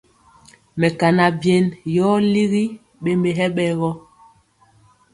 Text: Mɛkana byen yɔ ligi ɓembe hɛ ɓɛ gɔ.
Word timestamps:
Mɛkana 0.79 1.25
byen 1.39 1.65
yɔ 1.95 2.07
ligi 2.33 2.63
ɓembe 3.03 3.29
hɛ 3.37 3.45
ɓɛ 3.55 3.65
gɔ. 3.79 3.89